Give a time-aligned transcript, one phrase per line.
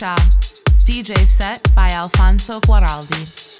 [0.00, 3.50] DJ set by Alfonso Guaraldi.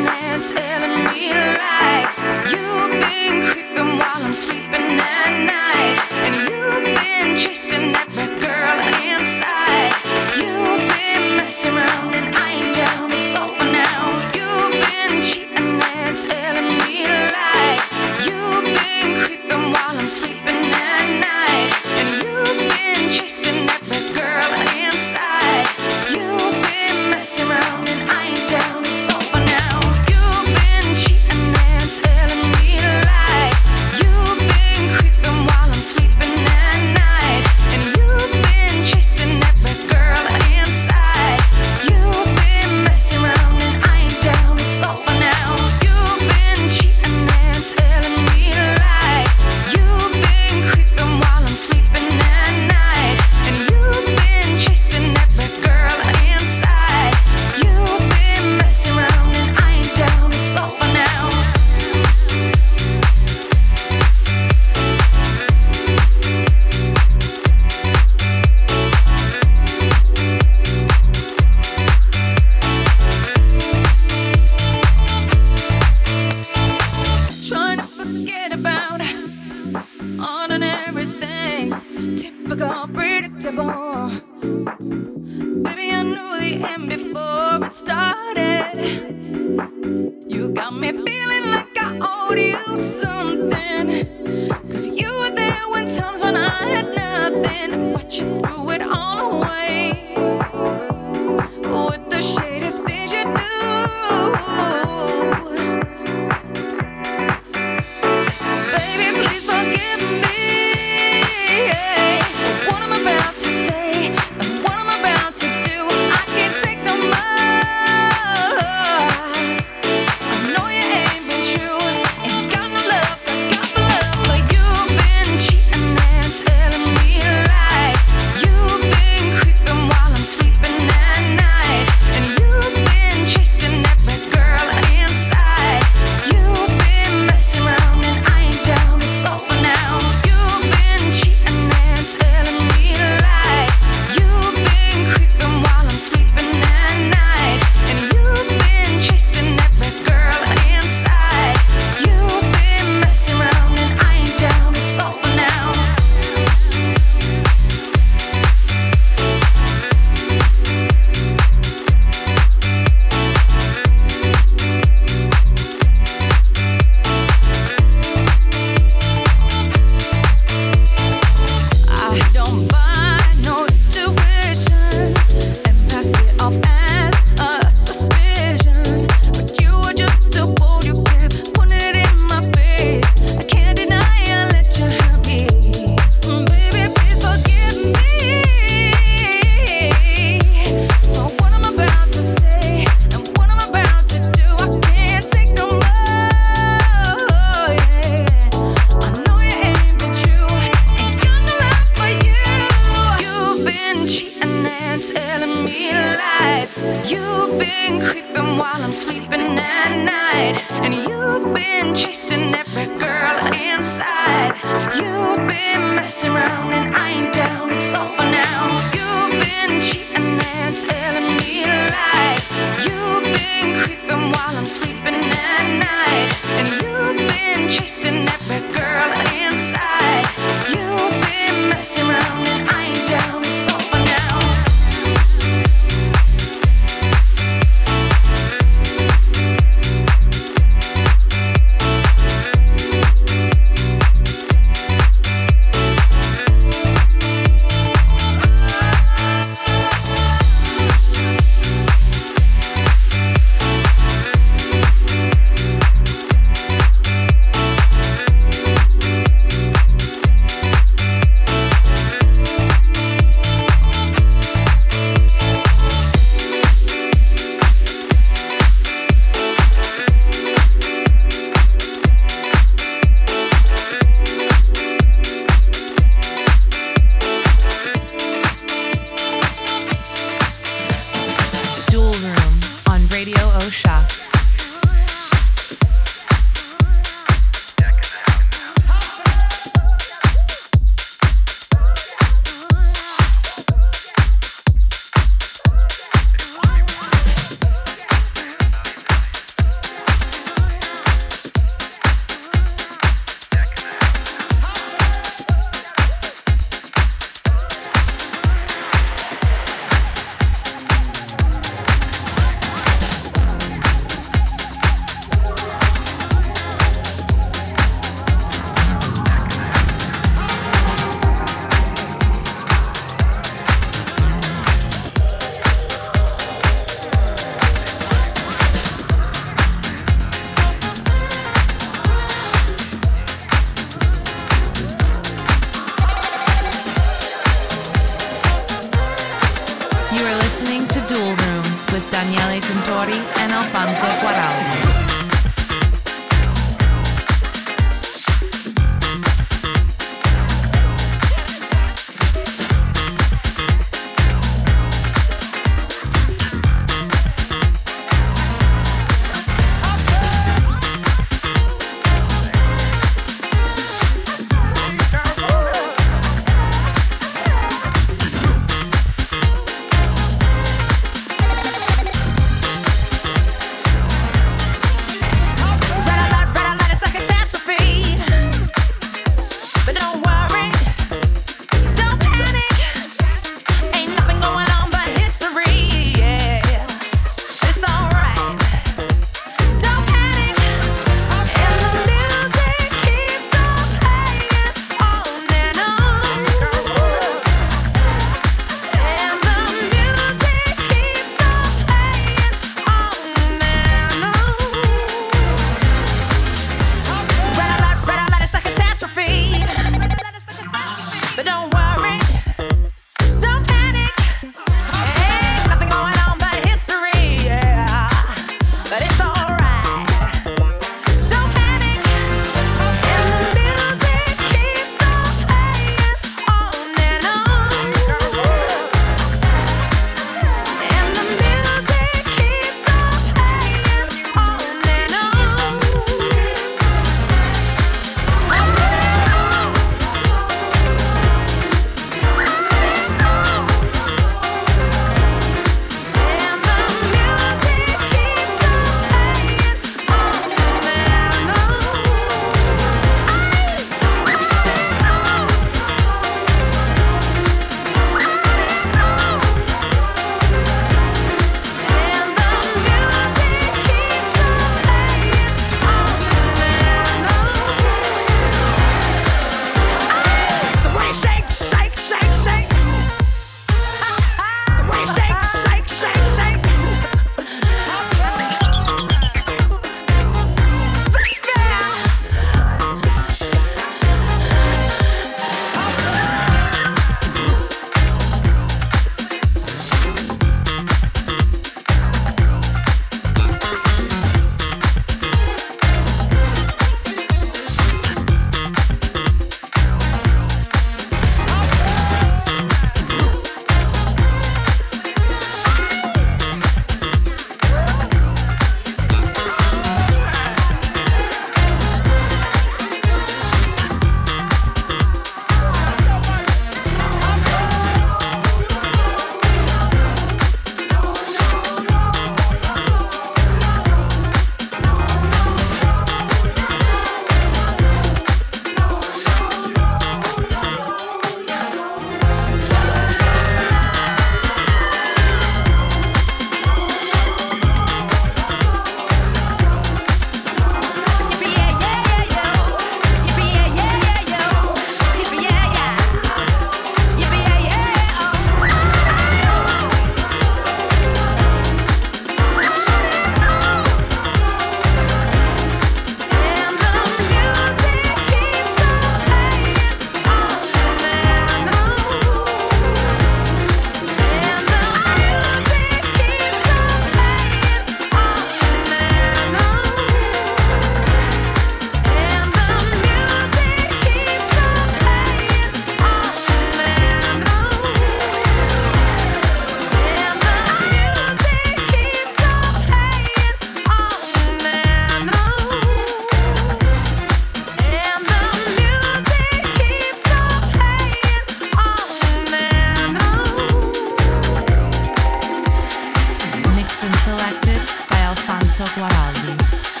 [597.03, 600.00] and selected by Alfonso Guaraldi.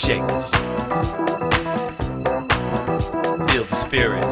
[0.00, 0.26] Shake.
[3.50, 4.24] Feel the spirit.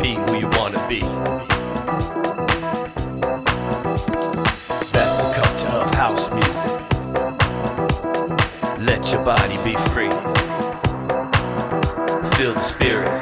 [0.00, 1.00] Be who you wanna be.
[4.92, 6.76] That's the culture of house music.
[8.78, 10.14] Let your body be free.
[12.36, 13.19] Feel the spirit.